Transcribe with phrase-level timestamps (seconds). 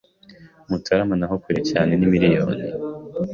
[0.69, 2.61] Mutarama naho kure cyane ni miliyoni